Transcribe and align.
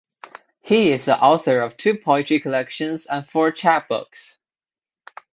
He 0.61 0.89
is 0.91 1.05
the 1.05 1.15
author 1.15 1.61
of 1.61 1.77
two 1.77 1.95
poetry 1.95 2.39
collections 2.39 3.05
and 3.05 3.23
four 3.23 3.51
chapbooks. 3.51 4.33